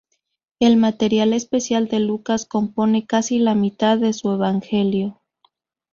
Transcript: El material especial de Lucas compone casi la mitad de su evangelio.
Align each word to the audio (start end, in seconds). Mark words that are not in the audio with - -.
El 0.59 0.77
material 0.77 1.31
especial 1.31 1.87
de 1.87 1.99
Lucas 1.99 2.47
compone 2.47 3.05
casi 3.05 3.37
la 3.37 3.53
mitad 3.53 3.99
de 3.99 4.13
su 4.13 4.31
evangelio. 4.31 5.21